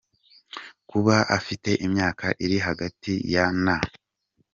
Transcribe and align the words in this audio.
Kuba 0.89 1.15
afite 1.37 1.69
imyaka 1.85 2.25
iri 2.45 2.57
hagati 2.67 3.13
ya 3.33 3.45
na;. 3.63 3.77